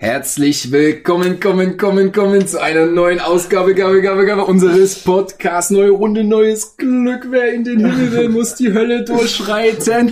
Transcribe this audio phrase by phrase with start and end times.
[0.00, 5.72] Herzlich willkommen, kommen, kommen, kommen zu einer neuen Ausgabe, Gabe, Gabe, Gabe unseres Podcasts.
[5.72, 7.26] Neue Runde, neues Glück.
[7.30, 10.10] Wer in den Himmel will, muss die Hölle durchschreiten.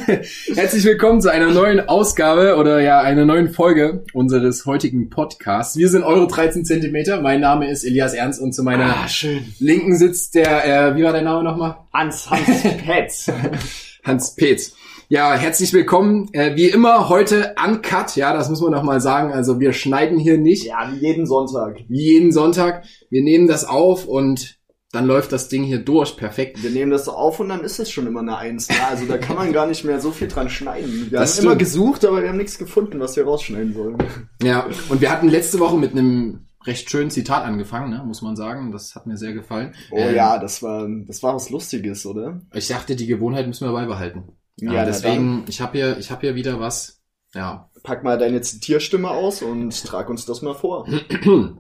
[0.55, 5.77] Herzlich willkommen zu einer neuen Ausgabe oder ja, einer neuen Folge unseres heutigen Podcasts.
[5.77, 7.21] Wir sind eure 13 Zentimeter.
[7.21, 9.07] Mein Name ist Elias Ernst und zu meiner Ah,
[9.61, 11.77] linken sitzt der, äh, wie war dein Name nochmal?
[11.93, 13.31] Hans, Hans Petz.
[14.03, 14.75] Hans Petz.
[15.09, 16.29] Ja, herzlich willkommen.
[16.33, 19.33] Äh, wie immer heute uncut, ja, das muss man noch mal sagen.
[19.33, 21.79] Also wir schneiden hier nicht ja, wie jeden Sonntag.
[21.89, 22.85] wie jeden Sonntag.
[23.09, 24.59] Wir nehmen das auf und
[24.91, 26.17] dann läuft das Ding hier durch.
[26.17, 26.61] Perfekt.
[26.61, 28.67] Wir nehmen das so auf und dann ist es schon immer eine Eins.
[28.67, 31.07] Ja, also da kann man gar nicht mehr so viel dran schneiden.
[31.11, 33.99] Wir Das haben immer gesucht, aber wir haben nichts gefunden, was wir rausschneiden sollen.
[34.43, 38.35] Ja, und wir hatten letzte Woche mit einem recht schönen Zitat angefangen, ne, muss man
[38.35, 38.73] sagen.
[38.73, 39.73] Das hat mir sehr gefallen.
[39.93, 42.41] Oh Ähm, ja, das war, das war was Lustiges, oder?
[42.53, 44.25] Ich dachte, die Gewohnheit müssen wir beibehalten.
[44.57, 47.03] Ja, na deswegen, ich habe hier, ich habe hier wieder was.
[47.35, 50.89] Ja, Pack mal deine Zitierstimme aus und trag uns das mal vor.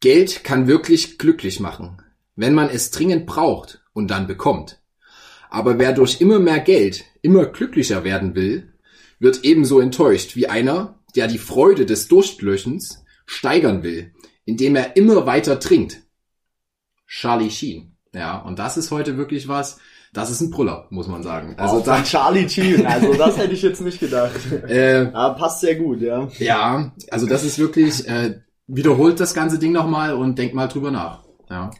[0.00, 2.02] Geld kann wirklich glücklich machen,
[2.36, 4.82] wenn man es dringend braucht und dann bekommt.
[5.48, 8.72] Aber wer durch immer mehr Geld immer glücklicher werden will,
[9.18, 14.12] wird ebenso enttäuscht wie einer, der die Freude des Durstlöschens steigern will,
[14.44, 16.02] indem er immer weiter trinkt.
[17.06, 17.96] Charlie Sheen.
[18.14, 19.78] Ja, und das ist heute wirklich was,
[20.12, 21.54] das ist ein Brüller, muss man sagen.
[21.56, 24.40] Also Also da, von Charlie Sheen, also das hätte ich jetzt nicht gedacht.
[24.68, 26.28] äh, Aber passt sehr gut, ja.
[26.38, 30.90] ja, also das ist wirklich, äh, wiederholt das ganze Ding nochmal und denkt mal drüber
[30.90, 31.24] nach.
[31.50, 31.70] Ja.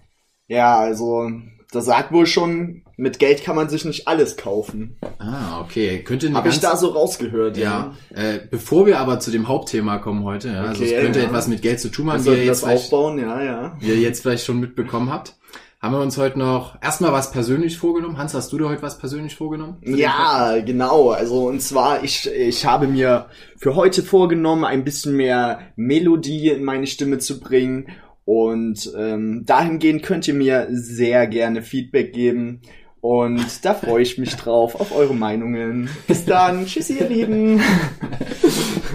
[0.48, 1.30] Ja, also
[1.72, 4.98] das sagt wohl schon, mit Geld kann man sich nicht alles kaufen.
[5.18, 6.02] Ah, okay.
[6.02, 7.94] Könnte eine Habe ich da so rausgehört, ja.
[8.14, 11.26] Äh, bevor wir aber zu dem Hauptthema kommen heute, ja, also Okay, es könnte ja.
[11.26, 13.76] etwas mit Geld zu tun Wir haben, wie ihr, sollten jetzt das aufbauen, ja, ja.
[13.80, 15.36] wie ihr jetzt vielleicht schon mitbekommen habt.
[15.82, 18.16] Haben wir uns heute noch erstmal was persönlich vorgenommen?
[18.16, 19.78] Hans, hast du dir heute was persönlich vorgenommen?
[19.82, 21.10] Ja, genau.
[21.10, 26.62] Also und zwar, ich, ich habe mir für heute vorgenommen, ein bisschen mehr Melodie in
[26.62, 27.88] meine Stimme zu bringen.
[28.24, 32.60] Und ähm, dahingehend könnt ihr mir sehr gerne Feedback geben.
[33.00, 35.90] Und da freue ich mich drauf, auf eure Meinungen.
[36.06, 36.64] Bis dann.
[36.66, 37.60] Tschüssi, ihr Lieben.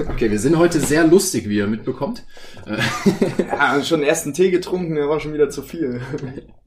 [0.07, 2.25] Okay, wir sind heute sehr lustig, wie ihr mitbekommt.
[3.39, 6.00] Ja, schon ersten Tee getrunken, der war schon wieder zu viel.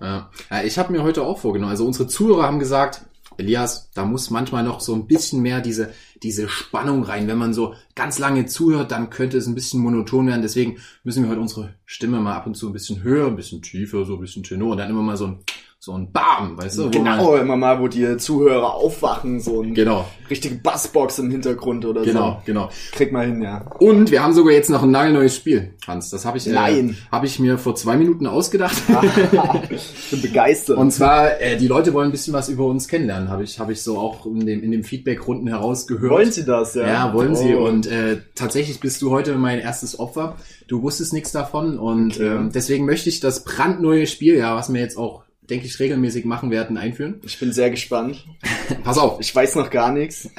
[0.00, 1.70] Ja, Ja, ich habe mir heute auch vorgenommen.
[1.70, 3.02] Also unsere Zuhörer haben gesagt,
[3.38, 5.92] Elias, da muss manchmal noch so ein bisschen mehr diese,
[6.22, 7.28] diese Spannung rein.
[7.28, 10.42] Wenn man so ganz lange zuhört, dann könnte es ein bisschen monoton werden.
[10.42, 13.62] Deswegen müssen wir heute unsere Stimme mal ab und zu ein bisschen höher, ein bisschen
[13.62, 15.38] tiefer, so ein bisschen Tenor und dann immer mal so ein,
[15.78, 16.80] so ein Bam, weißt du?
[16.80, 21.30] wo man- Genau, immer mal, wo die Zuhörer aufwachen, so ein Genau, richtige Bassbox im
[21.30, 22.42] Hintergrund oder genau, so.
[22.44, 22.70] genau.
[22.92, 23.64] Krieg mal hin, ja.
[23.78, 26.10] Und wir haben sogar jetzt noch ein nagelneues Spiel, Hans.
[26.10, 28.76] Das habe ich, äh, habe ich mir vor zwei Minuten ausgedacht.
[29.70, 30.76] ich bin begeistert.
[30.78, 33.72] Und zwar, äh, die Leute wollen ein bisschen was über uns kennenlernen, habe ich, habe
[33.72, 36.10] ich so auch in dem, in dem Feedback-Runden herausgehört.
[36.10, 36.86] Wollen Sie das, ja?
[36.86, 37.54] Ja, wollen sie.
[37.54, 37.66] Oh.
[37.66, 40.36] Und äh, tatsächlich bist du heute mein erstes Opfer.
[40.68, 42.26] Du wusstest nichts davon und Okay.
[42.26, 46.24] ähm, deswegen möchte ich das brandneue Spiel, ja, was wir jetzt auch, denke ich, regelmäßig
[46.24, 47.20] machen werden, einführen.
[47.24, 48.26] Ich bin sehr gespannt.
[48.84, 50.30] Pass auf, Ich weiß noch gar nichts.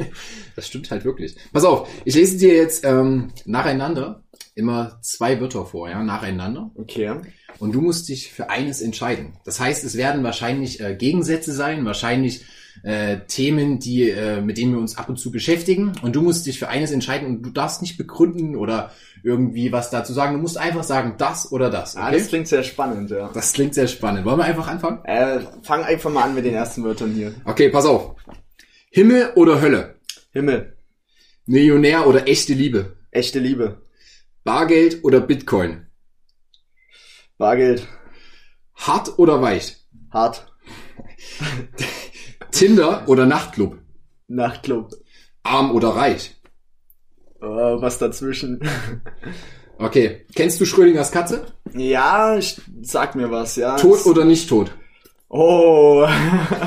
[0.56, 1.36] das stimmt halt wirklich.
[1.52, 4.22] Pass auf, ich lese dir jetzt ähm, nacheinander
[4.54, 6.70] immer zwei Wörter vor, ja, nacheinander.
[6.74, 7.14] Okay.
[7.58, 9.38] Und du musst dich für eines entscheiden.
[9.44, 12.44] Das heißt, es werden wahrscheinlich äh, Gegensätze sein, wahrscheinlich
[12.82, 15.92] äh, Themen, die äh, mit denen wir uns ab und zu beschäftigen.
[16.02, 18.90] Und du musst dich für eines entscheiden und du darfst nicht begründen oder
[19.22, 20.34] irgendwie was dazu sagen.
[20.34, 21.96] Du musst einfach sagen, das oder das.
[21.96, 22.18] Ah, Okay?
[22.18, 23.30] das klingt sehr spannend, ja.
[23.32, 24.24] das klingt sehr spannend.
[24.24, 25.04] Wollen wir einfach anfangen?
[25.04, 27.34] Äh, fang einfach mal an mit den ersten Wörtern hier.
[27.44, 28.16] Okay, pass auf.
[28.90, 29.96] Himmel oder Hölle?
[30.32, 30.76] Himmel.
[31.46, 32.96] Millionär oder echte Liebe?
[33.10, 33.82] Echte Liebe.
[34.44, 35.86] Bargeld oder Bitcoin?
[37.38, 37.86] Bargeld.
[38.74, 39.76] Hart oder weich?
[40.10, 40.46] Hart.
[42.52, 43.78] Tinder oder Nachtclub?
[44.28, 44.92] Nachtclub.
[45.42, 46.36] Arm oder reich?
[47.40, 48.60] Äh, was dazwischen.
[49.78, 50.26] Okay.
[50.34, 51.46] Kennst du Schrödingers Katze?
[51.74, 53.76] ja, ich, sag mir was, ja.
[53.76, 54.70] Tot oder nicht tot?
[55.28, 56.06] Oh.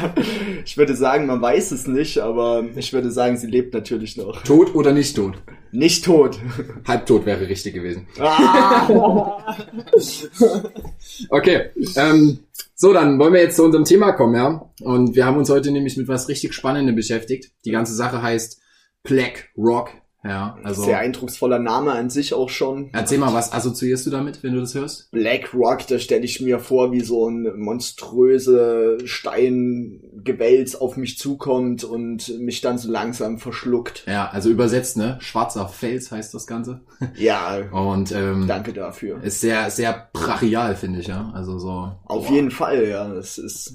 [0.65, 4.41] ich würde sagen, man weiß es nicht, aber ich würde sagen, sie lebt natürlich noch.
[4.41, 5.35] Tot oder nicht tot?
[5.71, 6.39] Nicht tot.
[6.87, 8.07] Halbtot wäre richtig gewesen.
[8.19, 9.55] Ah.
[11.29, 11.71] Okay.
[11.95, 12.39] Ähm,
[12.75, 14.69] so, dann wollen wir jetzt zu unserem Thema kommen, ja?
[14.81, 17.51] Und wir haben uns heute nämlich mit was richtig Spannendem beschäftigt.
[17.63, 18.61] Die ganze Sache heißt
[19.03, 19.91] Black Rock.
[20.25, 22.89] Ja, also Sehr eindrucksvoller Name an sich auch schon.
[22.93, 25.11] erzähl mal, was assoziierst du damit, wenn du das hörst?
[25.11, 31.83] Black Rock, da stelle ich mir vor, wie so ein monströse Steingewälz auf mich zukommt
[31.83, 34.03] und mich dann so langsam verschluckt.
[34.07, 35.17] Ja, also übersetzt, ne?
[35.21, 36.81] Schwarzer Fels heißt das Ganze.
[37.15, 39.21] Ja, Und ähm, danke dafür.
[39.23, 41.31] ist sehr, sehr brachial, finde ich, ja.
[41.35, 41.91] Also so.
[42.05, 42.33] Auf Boah.
[42.33, 43.13] jeden Fall, ja.
[43.13, 43.73] Das ist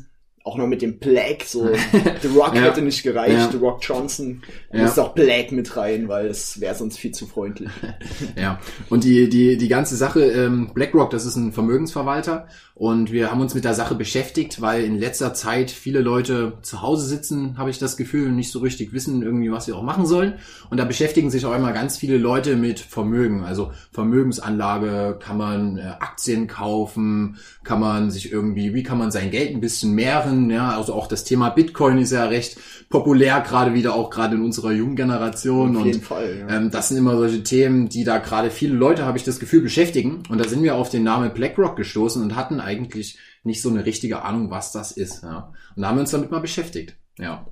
[0.51, 1.69] auch noch mit dem Black, so
[2.23, 2.63] The Rock Ja.
[2.63, 3.49] hätte nicht gereicht, Ja.
[3.51, 4.43] The Rock Johnson
[4.73, 4.83] Ja.
[4.83, 7.71] muss auch Black mit rein, weil es wäre sonst viel zu freundlich.
[8.37, 8.59] Ja,
[8.89, 12.49] und die, die, die ganze Sache, ähm, BlackRock, das ist ein Vermögensverwalter
[12.81, 16.81] und wir haben uns mit der Sache beschäftigt, weil in letzter Zeit viele Leute zu
[16.81, 19.83] Hause sitzen, habe ich das Gefühl, und nicht so richtig wissen irgendwie, was sie auch
[19.83, 20.37] machen sollen.
[20.71, 23.45] Und da beschäftigen sich auch immer ganz viele Leute mit Vermögen.
[23.45, 29.31] Also Vermögensanlage, kann man äh, Aktien kaufen, kann man sich irgendwie, wie kann man sein
[29.31, 32.57] Geld ein bisschen mehren, ja, also auch das Thema Bitcoin ist ja recht
[32.89, 36.47] populär, gerade wieder auch gerade in unserer jungen Generation Auf und jeden Fall.
[36.49, 36.57] Ja.
[36.57, 39.61] ähm, das sind immer solche Themen, die da gerade viele Leute, habe ich das Gefühl,
[39.61, 40.23] beschäftigen.
[40.31, 43.85] Und da sind wir auf den Namen BlackRock gestoßen und hatten eigentlich nicht so eine
[43.85, 45.23] richtige Ahnung, was das ist.
[45.23, 45.53] Ja.
[45.75, 46.97] Und da haben wir uns damit mal beschäftigt.
[47.19, 47.47] Ja.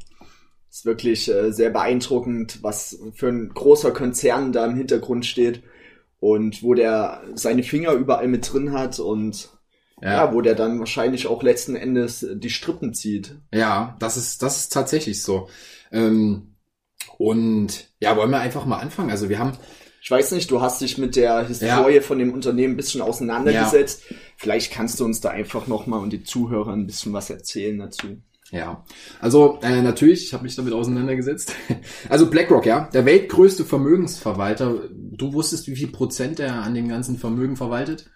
[0.71, 5.63] ist wirklich äh, sehr beeindruckend, was für ein großer Konzern da im Hintergrund steht
[6.21, 9.51] und wo der seine Finger überall mit drin hat und
[10.01, 13.35] ja, Ja, wo der dann wahrscheinlich auch letzten Endes die Strippen zieht.
[13.53, 15.49] ja das ist, das ist tatsächlich so.
[15.91, 16.55] Ähm,
[17.19, 19.11] und ja, wollen wir einfach mal anfangen.
[19.11, 19.53] Also wir haben,
[20.01, 24.05] Ich weiß nicht, du hast dich mit der Historie von dem Unternehmen ein bisschen auseinandergesetzt.
[24.37, 28.19] Vielleicht kannst du uns da einfach nochmal und die Zuhörer ein bisschen was erzählen dazu.
[28.51, 28.83] Ja,
[29.21, 31.55] also äh, natürlich, ich habe mich damit auseinandergesetzt.
[32.09, 34.89] Also BlackRock, ja, der weltgrößte Vermögensverwalter.
[34.91, 38.09] Du wusstest, wie viel Prozent er an dem ganzen Vermögen verwaltet?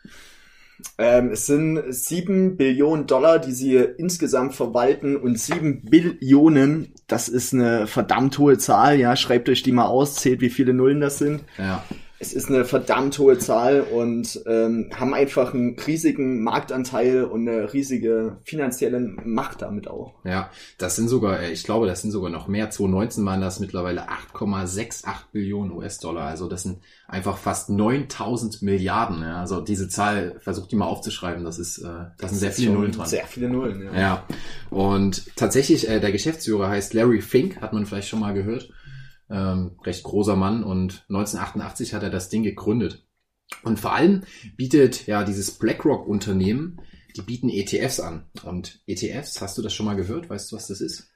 [0.99, 7.55] Ähm, es sind sieben Billionen Dollar, die sie insgesamt verwalten und sieben Billionen, das ist
[7.55, 11.19] eine verdammt hohe Zahl, ja, schreibt euch die mal aus, zählt wie viele Nullen das
[11.19, 11.43] sind.
[11.58, 11.82] Ja,
[12.22, 17.72] Es ist eine verdammt hohe Zahl und ähm, haben einfach einen riesigen Marktanteil und eine
[17.72, 20.14] riesige finanzielle Macht damit auch.
[20.24, 20.48] ja,
[20.78, 22.70] das sind sogar, äh, ich glaube, das sind sogar noch mehr.
[22.70, 26.26] 2019 waren das mittlerweile 8,68 Billionen US-Dollar.
[26.26, 26.78] Also das sind
[27.08, 29.22] einfach fast 9000 Milliarden.
[29.22, 29.40] Ja.
[29.40, 31.88] Also diese Zahl, versucht die mal aufzuschreiben, das ist, äh,
[32.19, 33.06] da sind sehr viele Nullen dran.
[33.06, 34.00] Sehr viele Nullen, ja.
[34.00, 34.24] Ja,
[34.70, 38.70] und tatsächlich, äh, der Geschäftsführer heißt Larry Fink, hat man vielleicht schon mal gehört.
[39.32, 43.06] Ähm, recht großer Mann und 1988 hat er das Ding gegründet.
[43.62, 44.25] Und vor allem
[44.56, 46.81] bietet ja dieses BlackRock-Unternehmen,
[47.17, 48.26] die bieten ETFs an.
[48.44, 50.29] Und ETFs, hast du das schon mal gehört?
[50.31, 51.08] Weißt du, was das ist?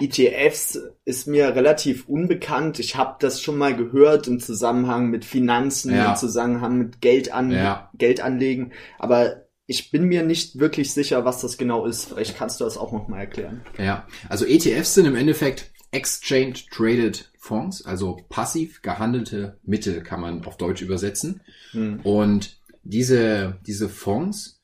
[0.00, 2.78] ETFs ist mir relativ unbekannt.
[2.78, 6.10] Ich habe das schon mal gehört im Zusammenhang mit Finanzen, Ja.
[6.10, 7.90] im Zusammenhang mit Geld an, Ja.
[7.96, 8.72] Geldanlegen.
[8.98, 12.06] Aber ich bin mir nicht wirklich sicher, was das genau ist.
[12.06, 13.62] Vielleicht kannst du das auch noch mal erklären.
[13.78, 20.44] Ja, also ETFs sind im Endeffekt Exchange Traded Fonds, also passiv gehandelte Mittel kann man
[20.44, 21.40] auf Deutsch übersetzen.
[21.72, 21.98] Hm.
[22.04, 24.60] Und diese, diese Fonds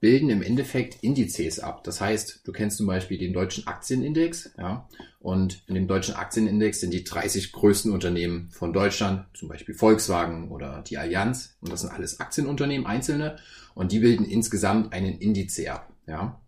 [0.00, 1.84] bilden im Endeffekt Indizes ab.
[1.84, 4.88] Das heißt, du kennst zum Beispiel den deutschen Aktienindex, ja,
[5.20, 10.50] und in dem deutschen Aktienindex sind die 30 größten Unternehmen von Deutschland, zum Beispiel Volkswagen
[10.50, 13.36] oder die Allianz, und das sind alles Aktienunternehmen, einzelne,
[13.74, 16.40] und die bilden insgesamt einen Indice ab, ja.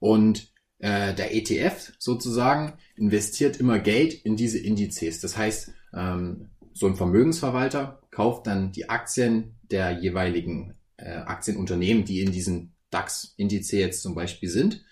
[0.00, 5.20] Und äh, der ETF sozusagen investiert immer Geld in diese Indizes.
[5.20, 12.20] Das heißt, ähm, so ein Vermögensverwalter kauft dann die Aktien der jeweiligen äh, Aktienunternehmen, die
[12.20, 14.84] in diesen DAX-Indice jetzt zum Beispiel sind.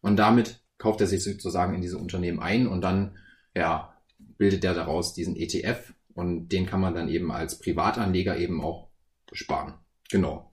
[0.00, 3.16] Und damit kauft er sich sozusagen in diese Unternehmen ein und dann
[3.54, 3.94] ja,
[4.38, 8.88] bildet er daraus diesen ETF und den kann man dann eben als Privatanleger eben auch
[9.32, 9.74] sparen.
[10.10, 10.52] Genau.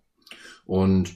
[0.66, 1.16] Und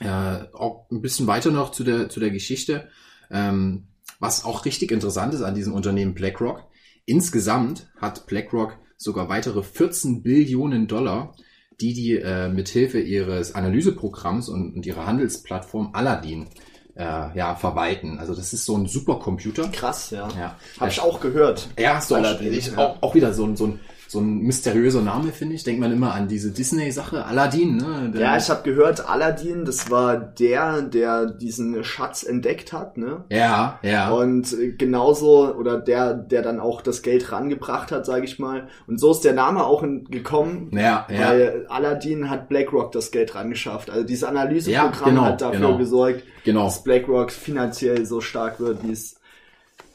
[0.00, 2.88] äh, auch ein bisschen weiter noch zu der, zu der Geschichte.
[3.30, 3.88] Ähm,
[4.20, 6.64] was auch richtig interessant ist an diesem Unternehmen BlackRock.
[7.04, 11.34] Insgesamt hat BlackRock sogar weitere 14 Billionen Dollar,
[11.80, 16.46] die die äh, mithilfe ihres Analyseprogramms und, und ihrer Handelsplattform Aladdin
[16.94, 18.18] äh, ja, verwalten.
[18.18, 19.68] Also das ist so ein Supercomputer.
[19.68, 20.28] Krass, ja.
[20.36, 21.68] Ja, Habe ich auch gehört.
[21.78, 25.32] ja, so Aladdin, ich, auch, auch wieder so ein, so ein, so ein mysteriöser Name,
[25.32, 25.64] finde ich.
[25.64, 28.10] Denkt man immer an diese Disney-Sache, Aladdin, ne?
[28.14, 33.24] Der- Ja, ich habe gehört, Aladdin, das war der, der diesen Schatz entdeckt hat, ne?
[33.30, 34.10] ja, ja.
[34.10, 38.68] Und äh, genauso, oder der, der dann auch das Geld rangebracht hat, sage ich mal.
[38.86, 41.28] Und so ist der Name auch in, gekommen, ja, ja.
[41.28, 43.90] weil Aladdin hat BlackRock das Geld rangeschafft.
[43.90, 45.78] Also dieses Analyseprogramm Ja, genau, hat dafür genau.
[45.78, 46.64] gesorgt, genau.
[46.64, 49.15] dass BlackRock finanziell so stark wird, wie es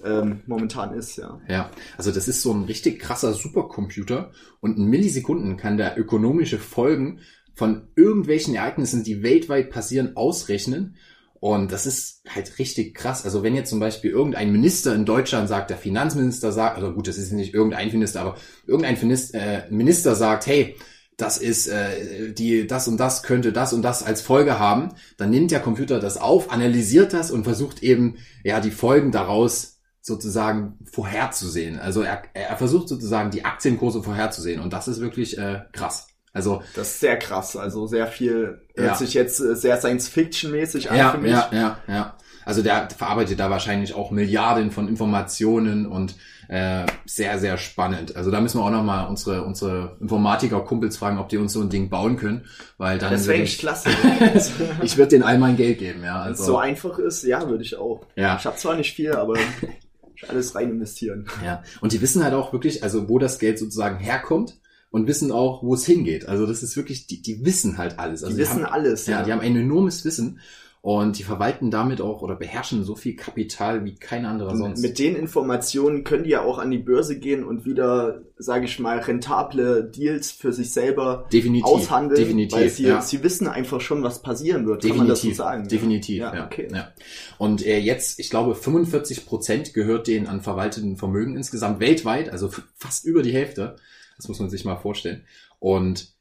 [0.03, 1.39] ähm, momentan ist, ja.
[1.47, 6.59] Ja, also das ist so ein richtig krasser Supercomputer und in Millisekunden kann der ökonomische
[6.59, 7.19] Folgen
[7.53, 10.95] von irgendwelchen Ereignissen, die weltweit passieren, ausrechnen.
[11.39, 13.25] Und das ist halt richtig krass.
[13.25, 17.07] Also wenn jetzt zum Beispiel irgendein Minister in Deutschland sagt, der Finanzminister sagt, also gut,
[17.07, 20.75] das ist nicht irgendein Minister, aber irgendein Finis- äh, Minister sagt, hey,
[21.17, 25.29] das ist äh, die das und das könnte das und das als Folge haben, dann
[25.29, 29.70] nimmt der Computer das auf, analysiert das und versucht eben ja die Folgen daraus
[30.01, 31.79] sozusagen vorherzusehen.
[31.79, 36.07] Also er, er versucht sozusagen die Aktienkurse vorherzusehen und das ist wirklich äh, krass.
[36.33, 38.95] Also Das ist sehr krass, also sehr viel, hört Ja.
[38.95, 41.31] sich jetzt äh, sehr Science-Fiction-mäßig an ja, für mich.
[41.31, 42.15] ja, ja, ja.
[42.45, 46.15] Also der verarbeitet da wahrscheinlich auch Milliarden von Informationen und
[46.47, 48.15] äh, sehr, sehr spannend.
[48.15, 51.69] Also da müssen wir auch nochmal unsere, unsere Informatiker-Kumpels fragen, ob die uns so ein
[51.69, 52.45] Ding bauen können,
[52.77, 53.89] weil dann Das wäre echt klasse.
[54.81, 56.25] ich würde denen all mein Geld geben, ja.
[56.25, 58.05] Wenn es Also, so einfach ist, ja, würde ich auch.
[58.15, 58.37] Ja.
[58.39, 59.35] Ich habe zwar nicht viel, aber
[60.27, 61.27] alles rein investieren.
[61.43, 64.59] Ja, und die wissen halt auch wirklich, also wo das Geld sozusagen herkommt
[64.91, 66.27] und wissen auch, wo es hingeht.
[66.27, 68.23] Also das ist wirklich, die, die wissen halt alles.
[68.23, 69.07] Also Die wissen haben, alles.
[69.07, 70.39] Ja, die haben ein enormes Wissen
[70.83, 74.81] und die verwalten damit auch oder beherrschen so viel Kapital wie kein anderer sonst.
[74.81, 78.79] Mit den Informationen können die ja auch an die Börse gehen und wieder, sage ich
[78.79, 82.99] mal, rentable Deals für sich selber definitiv, aushandeln, definitiv, weil sie, ja.
[82.99, 84.81] sie wissen einfach schon, was passieren wird.
[84.81, 85.67] Kann man das so Definitiv, sagen?
[85.67, 86.45] definitiv, Ja, ja.
[86.47, 86.67] okay.
[86.73, 86.91] ja.
[87.37, 92.49] Und äh, jetzt, ich glaube, 45 Prozent gehört denen an verwalteten Vermögen insgesamt weltweit, also
[92.75, 93.75] fast über die Hälfte.
[94.17, 95.25] Das muss man sich mal vorstellen.
[95.59, 96.15] Und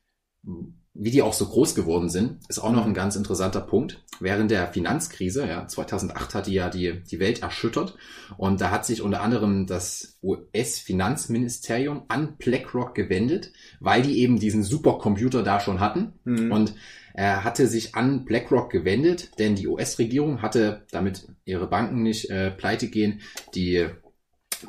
[0.95, 4.03] wie die auch so groß geworden sind, ist auch noch ein ganz interessanter Punkt.
[4.19, 7.97] Während der Finanzkrise, ja, 2008 hat die ja die, die Welt erschüttert
[8.37, 14.63] und da hat sich unter anderem das US-Finanzministerium an BlackRock gewendet, weil die eben diesen
[14.63, 16.53] Supercomputer da schon hatten Mhm.
[16.53, 16.75] und
[17.15, 22.51] er hatte sich an BlackRock gewendet, denn die US-Regierung hatte, damit ihre Banken nicht äh,
[22.51, 23.21] pleite gehen,
[23.55, 23.87] die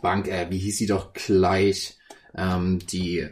[0.01, 1.98] Bank, äh, wie hieß sie doch gleich,
[2.36, 3.28] ähm, die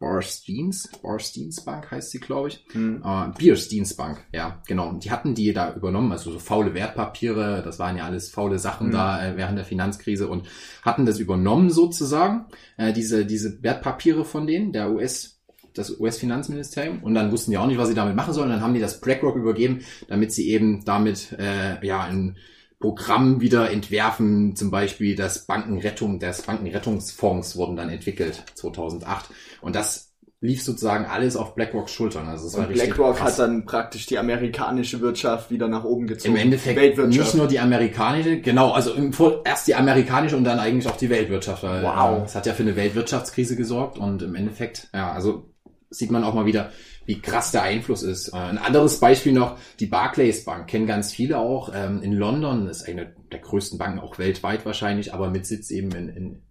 [0.00, 2.64] Barsteins, Barsteins Bank heißt sie, glaube ich.
[2.72, 3.02] Mhm.
[3.04, 4.88] Äh, Biersteins Bank, ja, genau.
[4.88, 8.58] Und die hatten die da übernommen, also so faule Wertpapiere, das waren ja alles faule
[8.58, 8.92] Sachen Mhm.
[8.92, 10.48] da äh, während der Finanzkrise und
[10.82, 12.46] hatten das übernommen sozusagen,
[12.78, 15.38] äh, diese, diese Wertpapiere von denen, der US,
[15.74, 17.02] das US-Finanzministerium.
[17.02, 18.48] Und dann wussten die auch nicht, was sie damit machen sollen.
[18.48, 22.36] Dann haben die das BlackRock übergeben, damit sie eben damit äh, ja ein
[22.80, 29.26] Programm wieder entwerfen, zum Beispiel das Bankenrettung, das Bankenrettungsfonds wurden dann entwickelt 2008
[29.60, 30.08] und das
[30.42, 32.26] lief sozusagen alles auf BlackRocks Schultern.
[32.26, 33.32] Also es war richtig BlackRock krass.
[33.32, 36.34] hat dann praktisch die amerikanische Wirtschaft wieder nach oben gezogen.
[36.34, 39.12] Im Endeffekt nicht nur die amerikanische, genau, also im,
[39.44, 41.62] erst die amerikanische und dann eigentlich auch die Weltwirtschaft.
[41.62, 42.22] Weil, Wow.
[42.22, 45.49] äh, Es hat ja für eine Weltwirtschaftskrise gesorgt und im Endeffekt, ja, also
[45.90, 46.70] sieht man auch mal wieder,
[47.04, 48.28] wie krass der Einfluss ist.
[48.28, 51.72] Äh, Ein anderes Beispiel noch, die Barclays Bank, kennen ganz viele auch.
[51.74, 55.90] Ähm, In London ist eine der größten Banken, auch weltweit wahrscheinlich, aber mit Sitz eben
[55.92, 56.42] in, in,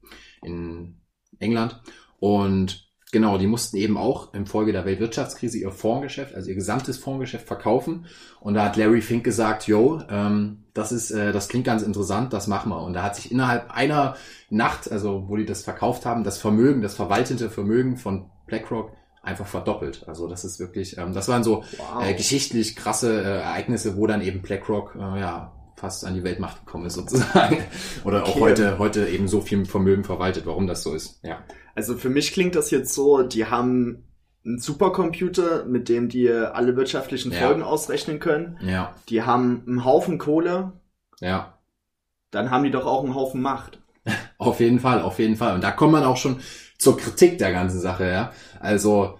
[0.43, 1.01] in
[1.39, 1.81] England.
[2.19, 6.97] Und genau, die mussten eben auch im Folge der Weltwirtschaftskrise ihr Fondsgeschäft, also ihr gesamtes
[6.97, 8.05] Fondsgeschäft verkaufen.
[8.41, 12.33] Und da hat Larry Fink gesagt, yo, ähm, das ist, äh, das klingt ganz interessant,
[12.33, 12.81] das machen wir.
[12.81, 14.17] Und da hat sich innerhalb einer
[14.49, 18.98] Nacht, also wo die das verkauft haben, das Vermögen, das verwaltete Vermögen von BlackRock
[19.29, 20.03] einfach verdoppelt.
[20.07, 22.03] Also das ist wirklich, ähm, das waren so Wow.
[22.05, 26.65] äh, geschichtlich krasse äh, Ereignisse, wo dann eben BlackRock äh, ja fast an die Weltmacht
[26.65, 27.57] gekommen ist sozusagen.
[28.03, 28.39] Oder auch Okay.
[28.41, 31.19] heute, heute eben so viel Vermögen verwaltet, warum das so ist.
[31.23, 31.37] Ja.
[31.73, 34.03] Also für mich klingt das jetzt so, die haben
[34.45, 37.39] einen Supercomputer, mit dem die alle wirtschaftlichen Ja.
[37.39, 38.57] Folgen ausrechnen können.
[38.61, 40.73] Ja, Die haben einen Haufen Kohle,
[41.21, 41.57] ja.
[42.31, 43.79] dann haben die doch auch einen Haufen Macht.
[44.37, 45.53] Auf jeden Fall, auf jeden Fall.
[45.55, 46.39] Und da kommt man auch schon
[46.77, 48.31] zur Kritik der ganzen Sache, ja.
[48.59, 49.18] Also,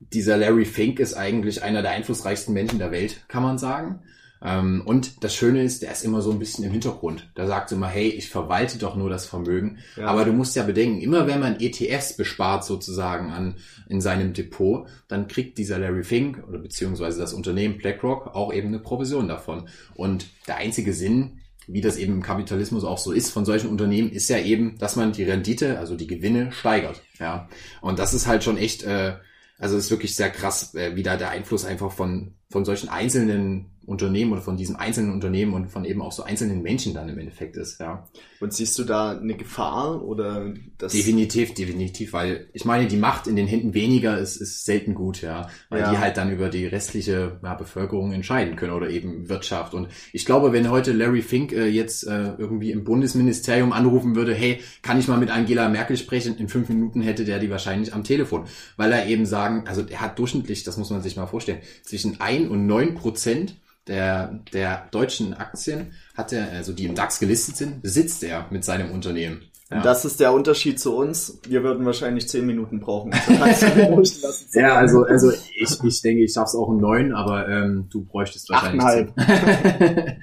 [0.00, 4.00] dieser Larry Fink ist eigentlich einer der einflussreichsten Menschen der Welt, kann man sagen.
[4.42, 7.30] Ähm, und das Schöne ist, der ist immer so ein bisschen im Hintergrund.
[7.34, 9.78] Da sagt immer, hey, ich verwalte doch nur das Vermögen.
[9.96, 10.06] Ja.
[10.06, 13.56] Aber du musst ja bedenken, immer wenn man ETFs bespart sozusagen an,
[13.88, 18.68] in seinem Depot, dann kriegt dieser Larry Fink oder beziehungsweise das Unternehmen BlackRock auch eben
[18.68, 19.68] eine Provision davon.
[19.94, 24.10] Und der einzige Sinn, wie das eben im Kapitalismus auch so ist von solchen Unternehmen,
[24.10, 27.02] ist ja eben, dass man die Rendite, also die Gewinne steigert.
[27.18, 27.48] Ja.
[27.82, 29.16] Und das ist halt schon echt, äh,
[29.60, 33.66] also ist wirklich sehr krass, äh, wie da der Einfluss einfach von, von solchen einzelnen
[33.86, 37.18] Unternehmen oder von diesem einzelnen Unternehmen und von eben auch so einzelnen Menschen dann im
[37.18, 38.06] Endeffekt ist, ja.
[38.40, 40.92] Und siehst du da eine Gefahr oder das?
[40.92, 45.22] Definitiv, definitiv, weil ich meine, die Macht in den Händen weniger ist, ist selten gut,
[45.22, 45.90] ja, weil Ja.
[45.90, 49.74] die halt dann über die restliche ja, Bevölkerung entscheiden können oder eben Wirtschaft.
[49.74, 54.34] Und ich glaube, wenn heute Larry Fink äh, jetzt äh, irgendwie im Bundesministerium anrufen würde,
[54.34, 56.36] hey, kann ich mal mit Angela Merkel sprechen?
[56.36, 58.44] In fünf Minuten hätte der die wahrscheinlich am Telefon,
[58.76, 62.20] weil er eben sagen, also er hat durchschnittlich, das muss man sich mal vorstellen, zwischen
[62.20, 63.56] ein und neun Prozent
[63.90, 68.64] der, der deutschen Aktien hat er, also die im DAX gelistet sind, besitzt er mit
[68.64, 69.42] seinem Unternehmen.
[69.68, 71.38] Und das ist der Unterschied zu uns.
[71.48, 73.12] Wir würden wahrscheinlich zehn Minuten brauchen.
[74.52, 78.50] Ja, also, also ich, ich denke, ich schaff's auch um neun, aber ähm, du bräuchtest
[78.50, 80.20] wahrscheinlich zehn.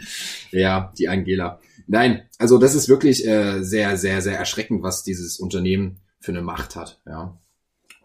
[0.59, 1.59] ja, die Angela.
[1.87, 6.41] Nein, also das ist wirklich äh, sehr, sehr, sehr erschreckend, was dieses Unternehmen für eine
[6.41, 6.99] Macht hat.
[7.05, 7.37] Ja.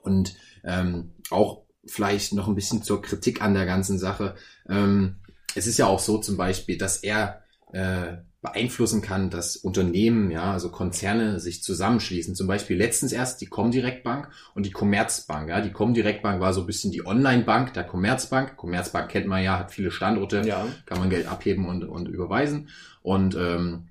[0.02, 4.36] Und ähm, auch vielleicht noch ein bisschen zur Kritik an der ganzen Sache.
[4.68, 5.16] Ähm,
[5.54, 7.42] es ist ja auch so zum Beispiel, dass er
[7.72, 12.34] äh, beeinflussen kann, dass Unternehmen, ja, also Konzerne sich zusammenschließen.
[12.34, 15.48] Zum Beispiel letztens erst die Comdirect Bank und die Commerzbank.
[15.48, 18.56] Ja, die Comdirect Bank war so ein bisschen die Online-Bank der Commerzbank.
[18.56, 20.66] Commerzbank kennt man ja, hat viele Standorte, ja.
[20.86, 22.68] kann man Geld abheben und, und überweisen
[23.02, 23.88] und ähm,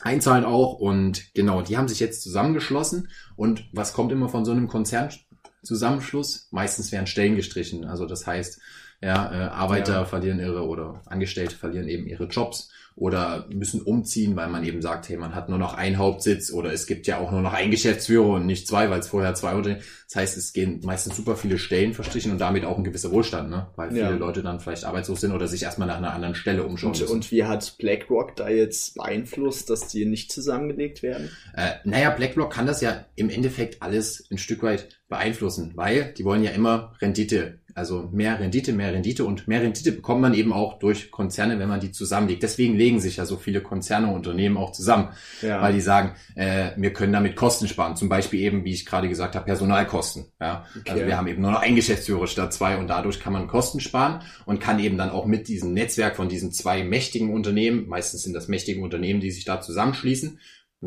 [0.00, 0.74] einzahlen auch.
[0.74, 3.08] Und genau, die haben sich jetzt zusammengeschlossen.
[3.36, 6.48] Und was kommt immer von so einem Konzernzusammenschluss?
[6.50, 7.86] Meistens werden Stellen gestrichen.
[7.86, 8.60] Also das heißt,
[9.00, 10.04] ja, äh, Arbeiter ja.
[10.04, 15.08] verlieren ihre oder Angestellte verlieren eben ihre Jobs oder müssen umziehen, weil man eben sagt,
[15.08, 17.72] hey, man hat nur noch einen Hauptsitz oder es gibt ja auch nur noch einen
[17.72, 19.82] Geschäftsführer und nicht zwei, weil es vorher zwei Unternehmen.
[20.06, 23.50] Das heißt, es gehen meistens super viele Stellen verstrichen und damit auch ein gewisser Wohlstand,
[23.50, 23.66] ne?
[23.74, 24.10] weil viele ja.
[24.10, 27.02] Leute dann vielleicht arbeitslos sind oder sich erstmal nach einer anderen Stelle umschauen und.
[27.10, 31.30] Und wie hat BlackRock da jetzt beeinflusst, dass die nicht zusammengelegt werden?
[31.56, 36.24] Äh, naja, BlackRock kann das ja im Endeffekt alles ein Stück weit beeinflussen, weil die
[36.24, 40.52] wollen ja immer Rendite also mehr Rendite, mehr Rendite und mehr Rendite bekommt man eben
[40.52, 42.42] auch durch Konzerne, wenn man die zusammenlegt.
[42.42, 45.08] Deswegen legen sich ja so viele Konzerne und Unternehmen auch zusammen,
[45.42, 45.60] ja.
[45.60, 47.96] weil die sagen, äh, wir können damit Kosten sparen.
[47.96, 50.26] Zum Beispiel eben, wie ich gerade gesagt habe, Personalkosten.
[50.40, 50.66] Ja?
[50.78, 50.92] Okay.
[50.92, 53.80] Also wir haben eben nur noch ein Geschäftsführer statt zwei und dadurch kann man Kosten
[53.80, 58.22] sparen und kann eben dann auch mit diesem Netzwerk von diesen zwei mächtigen Unternehmen, meistens
[58.22, 60.38] sind das mächtige Unternehmen, die sich da zusammenschließen,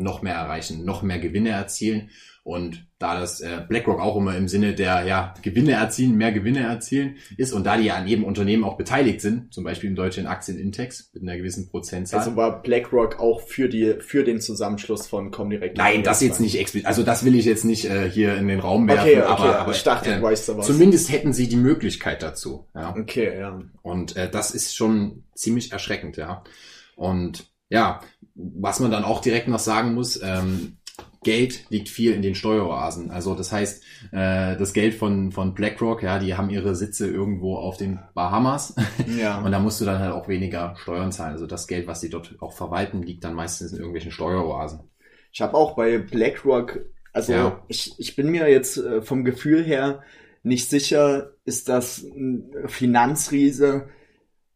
[0.02, 2.10] noch mehr erreichen, noch mehr Gewinne erzielen
[2.48, 6.60] und da das äh, BlackRock auch immer im Sinne der ja, Gewinne erzielen, mehr Gewinne
[6.60, 10.26] erzielen ist und da die an jedem Unternehmen auch beteiligt sind, zum Beispiel im deutschen
[10.26, 12.20] Aktienindex mit einer gewissen Prozentzahl.
[12.20, 15.76] Also war BlackRock auch für die für den Zusammenschluss von Comdirect?
[15.76, 16.86] Nein, das jetzt nicht explizit.
[16.86, 19.02] Also das will ich jetzt nicht äh, hier in den Raum werfen.
[19.02, 20.66] Okay, okay, aber, aber ich dachte, äh, weißt du was.
[20.66, 22.66] Zumindest hätten sie die Möglichkeit dazu.
[22.74, 22.96] Ja.
[22.96, 23.60] Okay, ja.
[23.82, 26.44] Und äh, das ist schon ziemlich erschreckend, ja.
[26.96, 28.00] Und ja,
[28.38, 30.78] was man dann auch direkt noch sagen muss, ähm,
[31.24, 33.10] Geld liegt viel in den Steueroasen.
[33.10, 37.56] Also das heißt, äh, das Geld von, von BlackRock, ja, die haben ihre Sitze irgendwo
[37.56, 38.76] auf den Bahamas.
[39.18, 39.38] Ja.
[39.44, 41.32] Und da musst du dann halt auch weniger Steuern zahlen.
[41.32, 44.80] Also das Geld, was sie dort auch verwalten, liegt dann meistens in irgendwelchen Steueroasen.
[45.32, 46.80] Ich habe auch bei BlackRock,
[47.12, 47.62] also ja.
[47.66, 50.02] ich, ich bin mir jetzt äh, vom Gefühl her
[50.44, 53.88] nicht sicher, ist das ein Finanzriese,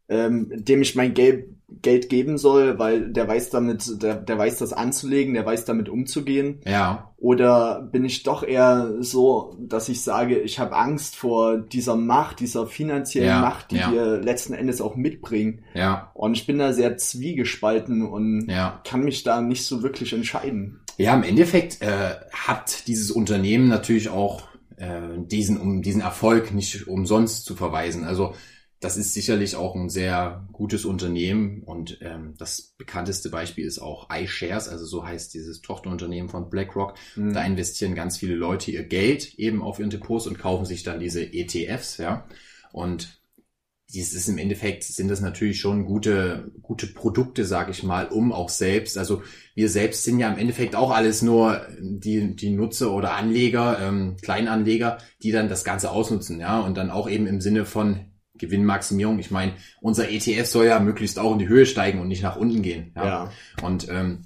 [0.09, 4.59] ähm, dem ich mein Geld Geld geben soll, weil der weiß damit, der, der weiß
[4.59, 6.61] das anzulegen, der weiß damit umzugehen.
[6.67, 7.13] Ja.
[7.17, 12.41] Oder bin ich doch eher so, dass ich sage, ich habe Angst vor dieser Macht,
[12.41, 13.93] dieser finanziellen ja, Macht, die ja.
[13.93, 15.65] wir letzten Endes auch mitbringen.
[15.75, 16.11] Ja.
[16.15, 18.81] Und ich bin da sehr zwiegespalten und ja.
[18.85, 20.81] kann mich da nicht so wirklich entscheiden.
[20.99, 24.43] Ja, im Endeffekt äh, hat dieses Unternehmen natürlich auch
[24.77, 28.05] äh, diesen, um diesen Erfolg nicht umsonst zu verweisen.
[28.05, 28.35] Also
[28.83, 34.09] das ist sicherlich auch ein sehr gutes Unternehmen und ähm, das bekannteste Beispiel ist auch
[34.13, 36.95] iShares, also so heißt dieses Tochterunternehmen von BlackRock.
[37.15, 37.33] Mhm.
[37.33, 40.99] Da investieren ganz viele Leute ihr Geld eben auf ihren Depots und kaufen sich dann
[40.99, 42.27] diese ETFs, ja.
[42.73, 43.21] Und
[43.95, 48.33] dies ist im Endeffekt sind das natürlich schon gute gute Produkte, sage ich mal, um
[48.33, 48.99] auch selbst.
[48.99, 49.23] Also
[49.55, 54.17] wir selbst sind ja im Endeffekt auch alles nur die die Nutzer oder Anleger, ähm,
[54.21, 59.19] Kleinanleger, die dann das Ganze ausnutzen, ja, und dann auch eben im Sinne von Gewinnmaximierung.
[59.19, 62.37] Ich meine, unser ETF soll ja möglichst auch in die Höhe steigen und nicht nach
[62.37, 62.93] unten gehen.
[62.97, 63.05] Ja.
[63.05, 63.33] ja.
[63.63, 64.25] Und ähm,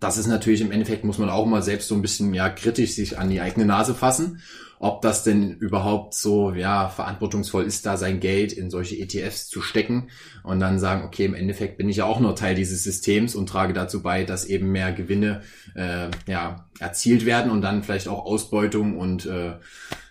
[0.00, 2.92] das ist natürlich im Endeffekt, muss man auch mal selbst so ein bisschen ja kritisch
[2.92, 4.40] sich an die eigene Nase fassen,
[4.78, 9.62] ob das denn überhaupt so ja verantwortungsvoll ist, da sein Geld in solche ETFs zu
[9.62, 10.10] stecken
[10.42, 13.48] und dann sagen, okay, im Endeffekt bin ich ja auch nur Teil dieses Systems und
[13.48, 15.42] trage dazu bei, dass eben mehr Gewinne
[15.74, 19.54] äh, ja erzielt werden und dann vielleicht auch Ausbeutung und äh,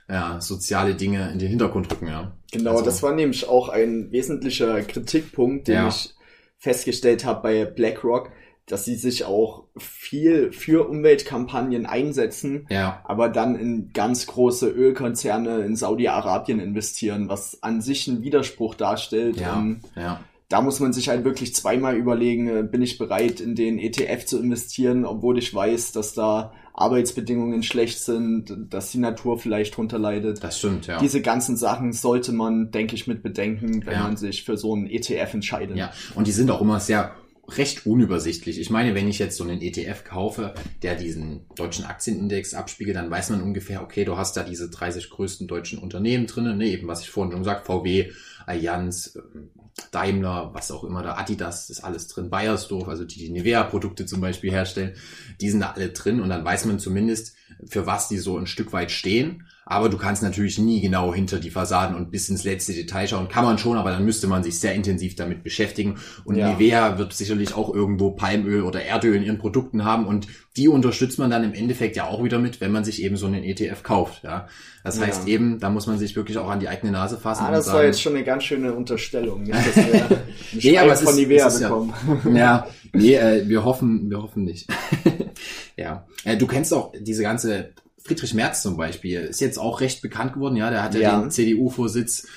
[0.09, 2.31] ja, soziale Dinge in den Hintergrund rücken, ja.
[2.57, 5.87] Genau, also, das war nämlich auch ein wesentlicher Kritikpunkt, den ja.
[5.87, 6.13] ich
[6.57, 8.31] festgestellt habe bei BlackRock,
[8.65, 13.01] dass sie sich auch viel für Umweltkampagnen einsetzen, ja.
[13.03, 19.37] aber dann in ganz große Ölkonzerne in Saudi-Arabien investieren, was an sich ein Widerspruch darstellt.
[19.37, 20.21] Ja, und ja
[20.55, 24.25] da muss man sich halt wirklich zweimal überlegen, äh, bin ich bereit, in den ETF
[24.25, 29.99] zu investieren, obwohl ich weiß, dass da Arbeitsbedingungen schlecht sind, dass die Natur vielleicht drunter
[29.99, 30.41] leidet.
[30.41, 30.97] Das stimmt, ja.
[30.99, 34.03] Diese ganzen Sachen sollte man, denke ich, mit bedenken, wenn ja.
[34.03, 35.75] man sich für so einen ETF entscheidet.
[35.75, 37.11] Ja, und die sind auch immer sehr
[37.47, 38.59] recht unübersichtlich.
[38.59, 43.11] Ich meine, wenn ich jetzt so einen ETF kaufe, der diesen deutschen Aktienindex abspiegelt, dann
[43.11, 46.87] weiß man ungefähr, okay, du hast da diese 30 größten deutschen Unternehmen drinnen, ne, eben
[46.87, 48.11] was ich vorhin schon gesagt, VW,
[48.45, 49.49] Allianz, ähm,
[49.91, 54.21] Daimler, was auch immer da, Adidas, ist alles drin, Bayersdorf, also die die Nivea-Produkte zum
[54.21, 54.95] Beispiel herstellen,
[55.41, 57.35] die sind da alle drin und dann weiß man zumindest,
[57.67, 59.43] für was die so ein Stück weit stehen.
[59.67, 63.29] Aber du kannst natürlich nie genau hinter die Fassaden und bis ins letzte Detail schauen.
[63.29, 65.95] Kann man schon, aber dann müsste man sich sehr intensiv damit beschäftigen.
[66.23, 66.51] Und Ja.
[66.51, 71.17] Nivea wird sicherlich auch irgendwo Palmöl oder Erdöl in ihren Produkten haben und die unterstützt
[71.17, 73.81] man dann im Endeffekt ja auch wieder mit, wenn man sich eben so einen ETF
[73.81, 74.23] kauft.
[74.23, 74.47] Ja,
[74.83, 75.07] das Ja.
[75.07, 77.43] heißt eben, da muss man sich wirklich auch an die eigene Nase fassen.
[77.45, 79.41] Ah, das war sagen, jetzt schon eine ganz schöne Unterstellung.
[79.43, 80.21] Nicht, dass wir
[80.53, 81.93] Nee, aber es von ist- Nivea es ist ja- bekommen.
[82.35, 84.67] Ja, nee, äh, wir hoffen, wir hoffen nicht.
[85.75, 87.71] ja, äh, du kennst auch diese ganze
[88.05, 90.55] Friedrich Merz zum Beispiel ist jetzt auch recht bekannt geworden.
[90.55, 91.19] Ja, der hat ja, Ja.
[91.21, 92.27] den CDU-Vorsitz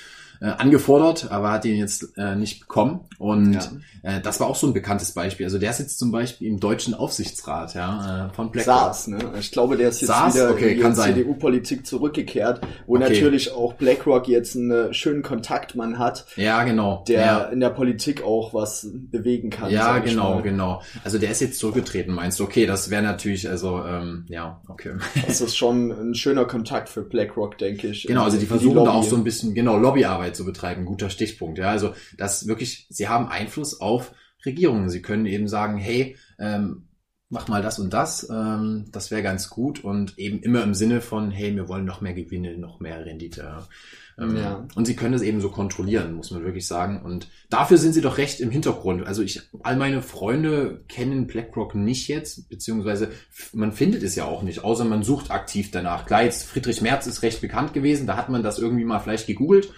[0.41, 3.01] äh, angefordert, aber hat ihn jetzt äh, nicht bekommen.
[3.17, 3.71] Und Ja.
[4.17, 5.45] äh, das war auch so ein bekanntes Beispiel.
[5.45, 8.75] Also der sitzt zum Beispiel im deutschen Aufsichtsrat ja, äh, von BlackRock.
[8.75, 9.17] SARS, ne?
[9.39, 10.35] Ich glaube, der ist jetzt SARS?
[10.35, 10.99] wieder Okay, in die.
[10.99, 13.09] CDU-Politik zurückgekehrt, wo Okay.
[13.09, 17.03] natürlich auch BlackRock jetzt einen schönen Kontaktmann hat, Ja, genau.
[17.07, 17.39] der ja.
[17.45, 19.69] in der Politik auch was bewegen kann.
[19.71, 20.41] Ja, genau, mal.
[20.41, 20.81] genau.
[21.03, 22.45] Also der ist jetzt zurückgetreten, meinst du?
[22.45, 24.93] Okay, das wäre natürlich, also ähm, ja, okay.
[25.27, 28.07] Das ist schon ein schöner Kontakt für BlackRock, denke ich.
[28.07, 28.97] Genau, also die versuchen da Lobby.
[28.97, 31.57] auch so ein bisschen, genau, Lobbyarbeit zu betreiben, guter Stichpunkt.
[31.57, 34.13] Ja, also das wirklich, sie haben Einfluss auf
[34.45, 34.89] Regierungen.
[34.89, 36.89] Sie können eben sagen, hey, ähm,
[37.29, 40.99] mach mal das und das, ähm, das wäre ganz gut und eben immer im Sinne
[40.99, 43.67] von, hey, wir wollen noch mehr Gewinne, noch mehr Rendite.
[44.17, 44.67] Ähm, Ja.
[44.75, 47.01] Und sie können das eben so kontrollieren, muss man wirklich sagen.
[47.03, 49.05] Und dafür sind sie doch recht im Hintergrund.
[49.05, 53.11] Also ich, all meine Freunde kennen BlackRock nicht jetzt, beziehungsweise
[53.53, 56.05] man findet es ja auch nicht, außer man sucht aktiv danach.
[56.05, 59.27] Klar, jetzt Friedrich Merz ist recht bekannt gewesen, da hat man das irgendwie mal vielleicht
[59.27, 59.71] gegoogelt.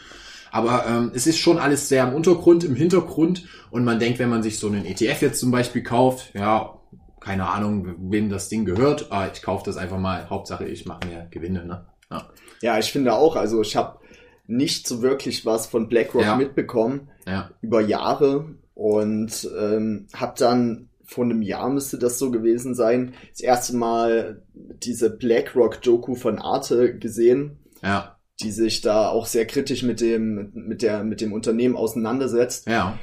[0.52, 3.46] Aber ähm, es ist schon alles sehr im Untergrund, im Hintergrund.
[3.72, 6.78] Und man denkt, wenn man sich so einen ETF jetzt zum Beispiel kauft, ja,
[7.22, 10.30] keine Ahnung, wem das Ding gehört, aber ich kaufe das einfach mal.
[10.30, 11.66] Hauptsache, ich mache mir Gewinne.
[11.66, 11.86] Ne?
[12.10, 12.30] Ja.
[12.62, 14.00] Ja, ich finde auch, also ich habe
[14.48, 16.36] nicht so wirklich was von BlackRock Ja.
[16.36, 17.50] mitbekommen ja.
[17.62, 23.42] über Jahre und ähm, habe dann vor einem Jahr müsste das so gewesen sein, das
[23.42, 30.02] erste Mal diese BlackRock-Doku von Arte gesehen, Ja, die sich da auch sehr kritisch mit
[30.02, 32.68] dem, mit der, mit dem Unternehmen auseinandersetzt.
[32.68, 32.98] ja.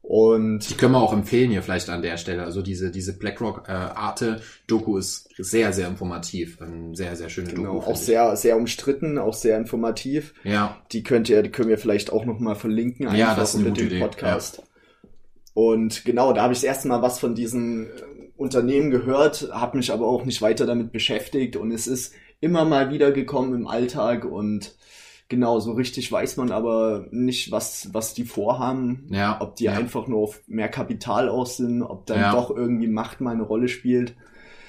[0.00, 2.42] Und Die können wir auch empfehlen hier vielleicht an der Stelle.
[2.42, 6.62] Also diese, diese BlackRock äh, Arte Doku ist sehr, sehr informativ.
[6.62, 7.90] Eine sehr, sehr schöne genau, Doku.
[7.90, 10.32] auch sehr, sehr umstritten, auch sehr informativ.
[10.44, 13.50] Ja, Die könnt ihr, die können wir vielleicht auch noch mal verlinken, einfach Ja, das
[13.52, 14.62] ist eine gute dem Idee, Podcast.
[15.52, 17.88] Und genau, da habe ich das erste Mal was von diesem äh,
[18.38, 22.90] Unternehmen gehört, habe mich aber auch nicht weiter damit beschäftigt und es ist immer mal
[22.90, 24.74] wieder gekommen im Alltag und
[25.28, 29.40] genau, so richtig weiß man aber nicht, was, was die vorhaben, ja.
[29.40, 32.32] ob die ja, einfach nur auf mehr Kapital aus sind, ob dann Ja.
[32.32, 34.14] doch irgendwie Macht mal eine Rolle spielt.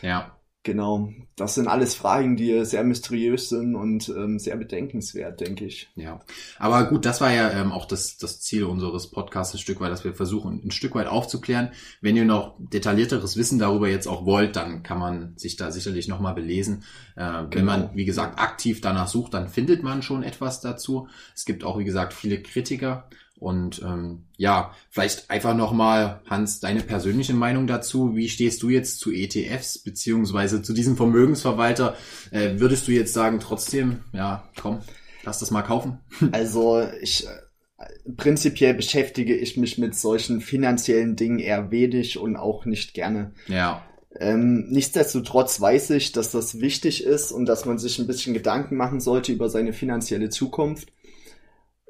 [0.02, 5.64] Ja, Genau, das sind alles Fragen, die sehr mysteriös sind und ähm, sehr bedenkenswert, denke
[5.66, 5.90] ich.
[5.96, 6.20] ja.
[6.58, 9.90] Aber gut, das war ja ähm, auch das, das Ziel unseres Podcasts ein Stück weit,
[9.90, 11.72] dass wir versuchen, ein Stück weit aufzuklären.
[12.02, 16.10] Wenn ihr noch detaillierteres Wissen darüber jetzt auch wollt, dann kann man sich da sicherlich
[16.10, 16.84] nochmal belesen.
[17.16, 17.66] Äh, Wenn Genau.
[17.72, 21.08] man, wie gesagt, aktiv danach sucht, dann findet man schon etwas dazu.
[21.34, 23.08] Es gibt auch, wie gesagt, viele Kritiker.
[23.40, 28.16] Und ähm, ja, vielleicht einfach nochmal, Hans, deine persönliche Meinung dazu.
[28.16, 31.96] Wie stehst du jetzt zu ETFs beziehungsweise zu diesem Vermögensverwalter?
[32.32, 34.80] Äh, würdest du jetzt sagen, trotzdem, ja, komm,
[35.24, 36.00] lass das mal kaufen?
[36.34, 37.86] Also ich äh,
[38.18, 43.32] prinzipiell beschäftige ich mich mit solchen finanziellen Dingen eher wenig und auch nicht gerne.
[43.48, 43.84] Ja,
[44.20, 48.76] Ähm, nichtsdestotrotz weiß ich, dass das wichtig ist und dass man sich ein bisschen Gedanken
[48.76, 50.92] machen sollte über seine finanzielle Zukunft.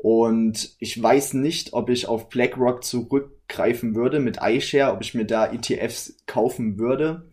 [0.02, 5.26] Und ich weiß nicht, ob ich auf BlackRock zurückgreifen würde mit iShare, ob ich mir
[5.26, 7.30] da ETFs kaufen würde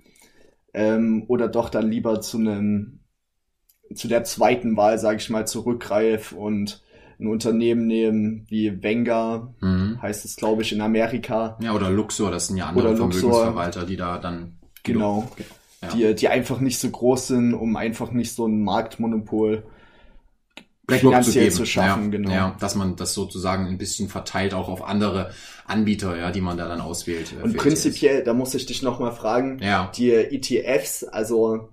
[0.74, 2.98] ähm, oder doch dann lieber zu einem
[3.94, 6.82] zu der zweiten Wahl, sage ich mal, zurückgreife und
[7.20, 10.02] ein Unternehmen nehmen wie Venga, mhm.
[10.02, 13.20] heißt es glaube ich in Amerika, ja, oder Luxor, das sind ja andere Oder Luxor.
[13.30, 15.30] Vermögensverwalter, die da dann genau,
[15.82, 15.88] Ja.
[15.94, 19.62] die die einfach nicht so groß sind, um einfach nicht so ein Marktmonopol
[20.86, 22.30] BlackRock finanziell zu schaffen, ja, genau.
[22.30, 25.30] Ja, dass man das sozusagen ein bisschen verteilt auch auf andere
[25.66, 27.32] Anbieter, ja, die man da dann auswählt.
[27.38, 29.58] äh, Und prinzipiell, da muss ich dich nochmal fragen.
[29.60, 31.68] Ja, die ETFs, also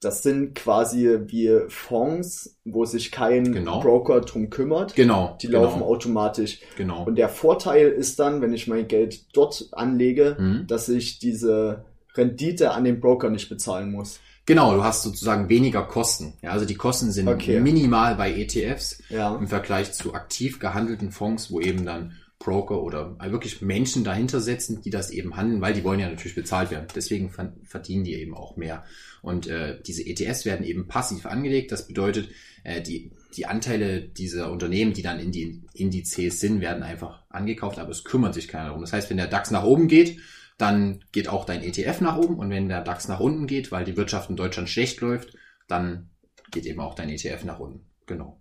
[0.00, 3.80] das sind quasi wie Fonds, wo sich kein Genau.
[3.80, 4.94] Broker drum kümmert.
[4.94, 5.36] genau.
[5.40, 6.60] Die genau, laufen automatisch.
[6.76, 7.04] Genau.
[7.04, 10.66] Und der Vorteil ist dann, wenn ich mein Geld dort anlege, Mhm.
[10.66, 14.20] dass ich diese Rendite an den Broker nicht bezahlen muss.
[14.46, 16.34] Genau, du hast sozusagen weniger Kosten.
[16.40, 17.60] Ja, also die Kosten sind Okay.
[17.60, 19.34] minimal bei ETFs Ja.
[19.36, 24.82] im Vergleich zu aktiv gehandelten Fonds, wo eben dann Broker oder wirklich Menschen dahinter sitzen,
[24.82, 26.86] die das eben handeln, weil die wollen ja natürlich bezahlt werden.
[26.94, 28.84] Deswegen ver- verdienen die eben auch mehr.
[29.22, 31.72] Und äh, diese ETFs werden eben passiv angelegt.
[31.72, 32.28] Das bedeutet,
[32.62, 37.78] äh, die, die Anteile dieser Unternehmen, die dann in die Indizes sind, werden einfach angekauft,
[37.80, 38.82] aber es kümmert sich keiner darum.
[38.82, 40.18] Das heißt, wenn der DAX nach oben geht,
[40.58, 42.38] dann geht auch dein ETF nach oben.
[42.38, 45.34] Und wenn der DAX nach unten geht, weil die Wirtschaft in Deutschland schlecht läuft,
[45.68, 46.10] dann
[46.50, 47.86] geht eben auch dein ETF nach unten.
[48.06, 48.40] Genau.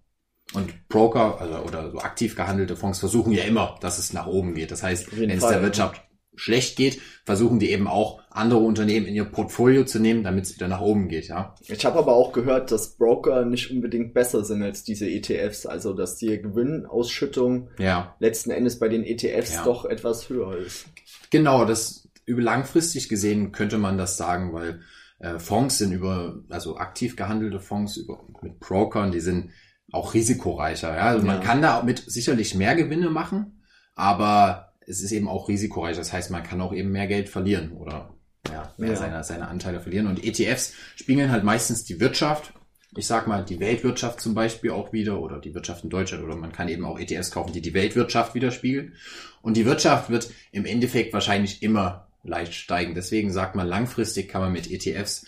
[0.53, 4.53] Und Broker, also oder so aktiv gehandelte Fonds versuchen ja immer, dass es nach oben
[4.53, 4.71] geht.
[4.71, 6.01] Das heißt, wenn es der Wirtschaft
[6.35, 10.55] schlecht geht, versuchen die eben auch andere Unternehmen in ihr Portfolio zu nehmen, damit es
[10.55, 11.55] wieder nach oben geht, ja.
[11.61, 15.93] Ich habe aber auch gehört, dass Broker nicht unbedingt besser sind als diese ETFs, also
[15.93, 18.15] dass die Gewinnausschüttung ja.
[18.19, 19.63] letzten Endes bei den ETFs ja.
[19.63, 20.87] doch etwas höher ist.
[21.29, 24.81] Genau, das über langfristig gesehen könnte man das sagen, weil
[25.19, 29.51] äh, Fonds sind über, also aktiv gehandelte Fonds über, mit Brokern, die sind
[29.91, 30.95] auch risikoreicher.
[30.95, 31.03] Ja?
[31.03, 31.33] Also ja.
[31.33, 33.61] man kann da mit sicherlich mehr Gewinne machen,
[33.95, 35.95] aber es ist eben auch risikoreich.
[35.97, 38.13] Das heißt, man kann auch eben mehr Geld verlieren oder
[38.51, 38.95] ja, mehr ja.
[38.95, 40.07] Seine, seine Anteile verlieren.
[40.07, 42.53] Und ETFs spiegeln halt meistens die Wirtschaft.
[42.97, 46.35] Ich sag mal, die Weltwirtschaft zum Beispiel auch wieder oder die Wirtschaft in Deutschland oder
[46.35, 48.93] man kann eben auch ETFs kaufen, die die Weltwirtschaft widerspiegeln.
[49.41, 52.95] Und die Wirtschaft wird im Endeffekt wahrscheinlich immer leicht steigen.
[52.95, 55.25] Deswegen sagt man, langfristig kann man mit ETFs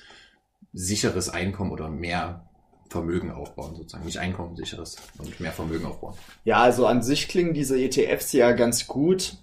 [0.74, 2.50] sicheres Einkommen oder mehr
[2.90, 4.06] Vermögen aufbauen, sozusagen.
[4.06, 6.16] Nicht Einkommen sicheres und mehr Vermögen aufbauen.
[6.44, 9.38] Ja, also an sich klingen diese ETFs ja ganz gut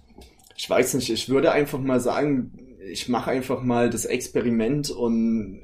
[0.55, 2.51] ich weiß nicht, ich würde einfach mal sagen,
[2.89, 5.61] ich mache einfach mal das Experiment und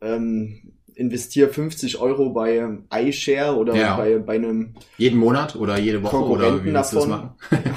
[0.00, 3.96] ähm, investiere 50 Euro bei iShare oder ja.
[3.96, 7.30] bei, bei einem jeden Monat oder jede Woche oder wie willst du das machen?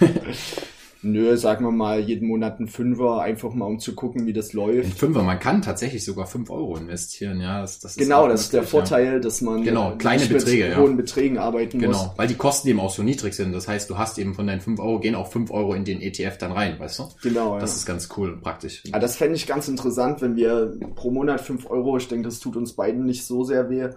[1.04, 4.52] Nö, sagen wir mal, jeden Monat ein Fünfer, einfach mal um zu gucken, wie das
[4.52, 4.86] läuft.
[4.86, 7.60] Ein Fünfer, man kann tatsächlich sogar fünf Euro investieren, ja.
[7.60, 9.18] Das, das genau, das ist der Vorteil, ja.
[9.18, 12.02] dass man genau, kleine Beträge, mit hohen Beträgen arbeiten genau, muss.
[12.02, 13.52] Genau, weil die Kosten eben auch so niedrig sind.
[13.52, 16.00] Das heißt, du hast eben von deinen fünf Euro, gehen auch fünf Euro in den
[16.00, 17.08] ETF dann rein, weißt du?
[17.22, 17.76] Genau, Das ja.
[17.78, 18.84] ist ganz cool und praktisch.
[18.86, 22.38] Ja, das fände ich ganz interessant, wenn wir pro Monat fünf Euro, ich denke, das
[22.38, 23.88] tut uns beiden nicht so sehr weh,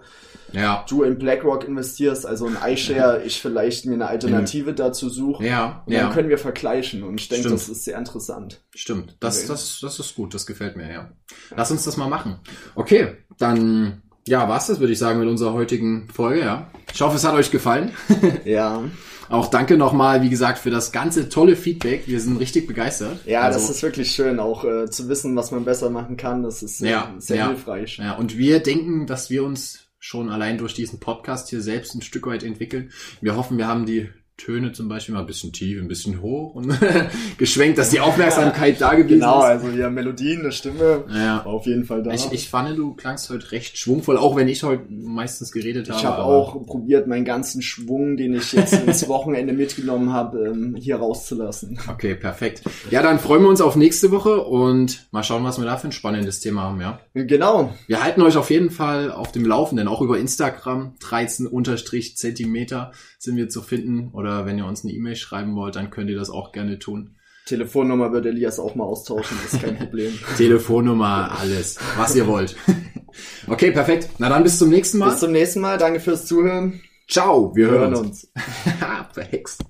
[0.52, 0.84] ja.
[0.88, 5.46] du in BlackRock investierst, also in iShare, ich vielleicht mir eine Alternative dazu suche.
[5.46, 6.95] Ja, und dann können wir vergleichen.
[7.02, 8.62] Und ich denke, das ist sehr interessant.
[8.74, 9.16] Stimmt.
[9.20, 9.48] Das, okay.
[9.48, 11.12] das, das ist gut, das gefällt mir, ja.
[11.54, 12.38] Lass uns das mal machen.
[12.74, 16.70] Okay, dann ja, war's das, würde ich sagen, mit unserer heutigen Folge, ja.
[16.92, 17.92] Ich hoffe, es hat euch gefallen.
[18.44, 18.82] ja.
[19.28, 22.06] Auch danke nochmal, wie gesagt, für das ganze tolle Feedback.
[22.06, 23.20] Wir sind richtig begeistert.
[23.24, 26.42] Ja, also, das ist wirklich schön, auch äh, zu wissen, was man besser machen kann.
[26.42, 27.98] Das ist äh, ja, sehr ja, hilfreich.
[27.98, 32.02] Ja, und wir denken, dass wir uns schon allein durch diesen Podcast hier selbst ein
[32.02, 32.90] Stück weit entwickeln.
[33.20, 36.54] Wir hoffen, wir haben die Töne zum Beispiel mal ein bisschen tief, ein bisschen hoch
[36.54, 36.78] und
[37.38, 39.60] geschwenkt, dass die Aufmerksamkeit da gewesen genau, ist.
[39.60, 41.42] Genau, also ja, Melodien, eine Stimme ja.
[41.44, 42.12] auf jeden Fall da.
[42.12, 45.98] Ich, ich fand, du klangst heute recht schwungvoll, auch wenn ich heute meistens geredet habe.
[45.98, 50.76] Ich habe auch probiert, meinen ganzen Schwung, den ich jetzt ins Wochenende mitgenommen habe, ähm,
[50.78, 51.78] hier rauszulassen.
[51.88, 52.62] Okay, perfekt.
[52.90, 55.88] Ja, dann freuen wir uns auf nächste Woche und mal schauen, was wir da für
[55.88, 57.00] ein spannendes Thema haben, ja?
[57.14, 57.72] Genau.
[57.86, 62.92] Wir halten euch auf jeden Fall auf dem Laufenden, auch über Instagram, 13 unterstrich Zentimeter
[63.18, 64.10] sind wir zu finden.
[64.12, 67.16] Oder wenn ihr uns eine E-Mail schreiben wollt, dann könnt ihr das auch gerne tun.
[67.46, 70.12] Telefonnummer wird Elias auch mal austauschen, ist kein Problem.
[70.36, 72.56] Telefonnummer, alles, was ihr wollt.
[73.46, 74.08] okay, perfekt.
[74.18, 75.10] Na dann bis zum nächsten Mal.
[75.10, 76.80] Bis zum nächsten Mal, danke fürs Zuhören.
[77.08, 78.28] Ciao, wir, wir hören uns.
[79.12, 79.64] Verhext.